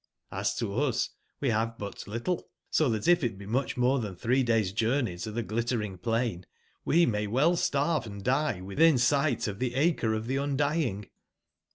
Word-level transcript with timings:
Hs 0.31 0.55
to 0.55 0.73
us 0.79 1.11
we 1.41 1.51
have 1.51 1.77
but 1.77 2.07
little; 2.07 2.49
so 2.71 2.89
that 2.89 3.07
if 3.07 3.23
it 3.23 3.37
be 3.37 3.45
much 3.45 3.77
more 3.77 3.99
than 3.99 4.15
three 4.15 4.41
days' 4.41 4.71
journey 4.73 5.15
to 5.19 5.31
tbe 5.31 5.45
Glittering 5.45 5.99
plain, 5.99 6.47
we 6.83 7.05
may 7.05 7.27
well 7.27 7.55
starve 7.55 8.07
and 8.07 8.23
die 8.23 8.61
within 8.61 8.97
sight 8.97 9.47
of 9.47 9.59
tbe 9.59 9.97
Here 10.01 10.13
of 10.15 10.25
tbe 10.25 10.57
Qndying. 10.57 11.07